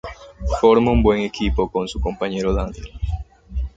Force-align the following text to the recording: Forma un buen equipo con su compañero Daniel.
Forma 0.59 0.89
un 0.89 1.03
buen 1.03 1.21
equipo 1.21 1.69
con 1.69 1.87
su 1.87 1.99
compañero 2.01 2.55
Daniel. 2.55 2.89